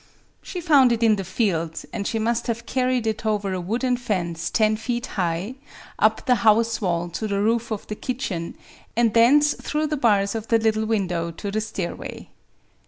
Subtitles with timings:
[0.41, 3.97] She found it in the field; and she must have carried it over a wooden
[3.97, 5.53] fence ten feet high,
[5.99, 8.55] up the house wall to the roof of the kitchen,
[8.95, 12.29] and thence through the bars of the little window to the stair way.